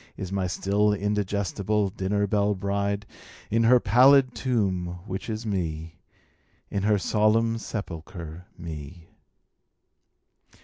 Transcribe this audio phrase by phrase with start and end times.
[0.17, 3.05] Is n^y still indigestible dinner belle bride,
[3.51, 5.99] In her pallid tomb, which is Me,
[6.71, 9.09] In her solemn sepulcher, Me.